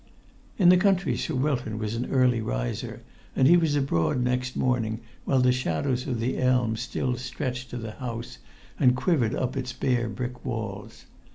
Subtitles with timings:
[0.57, 3.03] In the country Sir Wilton was an early riser,
[3.35, 7.77] and he was abroad next morning while the shadows of the elms still stretched to
[7.77, 8.39] the house
[8.79, 11.05] and quivered up its bare brick walls.